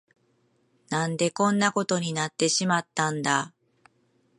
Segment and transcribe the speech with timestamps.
[0.89, 3.53] 何でこんなことになってしまったんだ。